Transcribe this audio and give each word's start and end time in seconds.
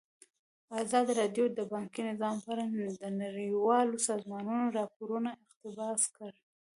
ازادي 0.83 1.13
راډیو 1.21 1.45
د 1.57 1.59
بانکي 1.73 2.01
نظام 2.09 2.35
په 2.43 2.49
اړه 2.53 2.65
د 3.01 3.03
نړیوالو 3.21 3.95
سازمانونو 4.09 4.75
راپورونه 4.79 5.29
اقتباس 5.43 6.01
کړي. 6.17 6.39